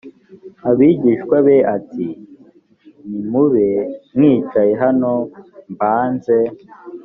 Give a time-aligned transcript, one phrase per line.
[0.69, 1.99] abigishwa be ati
[3.09, 3.67] nimube
[4.15, 5.11] mwicaye hano
[5.73, 6.37] mbanze